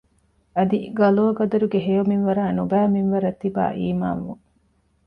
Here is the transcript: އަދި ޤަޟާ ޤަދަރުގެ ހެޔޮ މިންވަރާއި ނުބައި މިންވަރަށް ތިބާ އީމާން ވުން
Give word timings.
އަދި 0.55 0.77
ޤަޟާ 0.97 1.23
ޤަދަރުގެ 1.37 1.79
ހެޔޮ 1.85 2.03
މިންވަރާއި 2.09 2.53
ނުބައި 2.57 2.89
މިންވަރަށް 2.93 3.39
ތިބާ 3.41 3.63
އީމާން 3.79 4.21
ވުން 4.25 4.43